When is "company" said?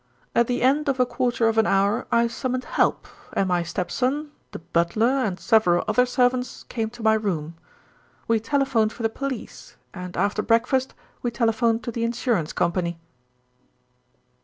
12.51-12.99